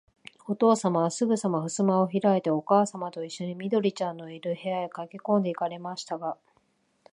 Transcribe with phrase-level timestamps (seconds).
[0.47, 6.39] おとうさまは、すぐさまふすまをひらいて、おかあさまといっしょに、緑ちゃんのいる、部屋へかけこんで行かれましたが、